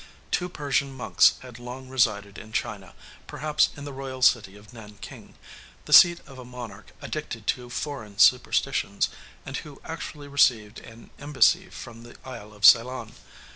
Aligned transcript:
Two 0.31 0.49
Persian 0.49 0.91
monks 0.95 1.35
had 1.43 1.59
long 1.59 1.87
resided 1.87 2.39
in 2.39 2.51
China, 2.53 2.95
perhaps 3.27 3.69
in 3.77 3.83
the 3.85 3.93
royal 3.93 4.23
city 4.23 4.55
of 4.57 4.73
Nankin, 4.73 5.35
the 5.85 5.93
seat 5.93 6.21
of 6.25 6.39
a 6.39 6.43
monarch 6.43 6.87
addicted 7.03 7.45
to 7.45 7.69
foreign 7.69 8.17
superstitions, 8.17 9.09
and 9.45 9.57
who 9.57 9.79
actually 9.85 10.27
received 10.27 10.79
an 10.79 11.11
embassy 11.19 11.69
from 11.69 12.01
the 12.01 12.15
Isle 12.25 12.51
of 12.51 12.65
Ceylon. 12.65 13.13